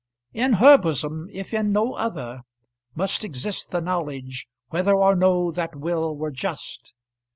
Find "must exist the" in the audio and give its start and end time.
2.95-3.81